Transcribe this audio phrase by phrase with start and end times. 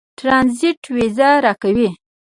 [0.19, 1.89] ټرنزیټ وېزه راکړي.